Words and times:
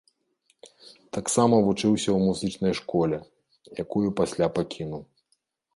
Таксама 1.17 1.55
вучыўся 1.67 2.09
ў 2.15 2.19
музычнай 2.31 2.73
школе, 2.81 3.17
якую 3.87 4.07
пасля 4.23 4.47
пакінуў. 4.59 5.01